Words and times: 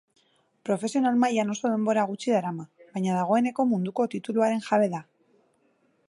Profesional 0.67 1.17
mailan 1.23 1.51
oso 1.55 1.69
denbora 1.73 2.05
gutxi 2.11 2.33
darama, 2.35 2.65
baina 2.95 3.19
dagoeneko 3.19 3.67
munduko 3.73 4.07
tituluaren 4.15 4.65
jabe 4.69 4.89
da. 4.95 5.03